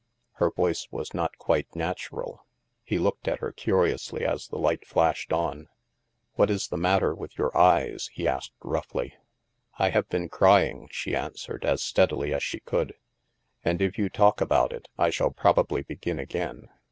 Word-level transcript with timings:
Her 0.37 0.49
voice 0.49 0.87
was 0.89 1.13
not 1.13 1.37
quite 1.37 1.75
natural. 1.75 2.43
He 2.83 2.97
looked 2.97 3.27
at 3.27 3.37
her 3.37 3.51
curiously 3.51 4.25
as 4.25 4.47
the 4.47 4.57
light 4.57 4.83
flashed 4.83 5.31
on." 5.31 5.67
What 6.37 6.49
is 6.49 6.69
the 6.69 6.75
matter 6.77 7.13
with 7.13 7.37
your 7.37 7.55
eyes?" 7.55 8.09
he 8.15 8.27
asked 8.27 8.53
roughly." 8.63 9.13
I 9.77 9.91
have 9.91 10.09
been 10.09 10.27
crying," 10.27 10.87
she 10.89 11.15
answered 11.15 11.63
as 11.65 11.83
steadily 11.83 12.33
as 12.33 12.41
she 12.41 12.61
could. 12.61 12.95
"And 13.63 13.79
if 13.79 13.95
you 13.99 14.09
talk 14.09 14.41
about 14.41 14.73
it, 14.73 14.87
I 14.97 15.11
shall 15.11 15.29
probably 15.29 15.83
begin 15.83 16.17
again. 16.17 16.69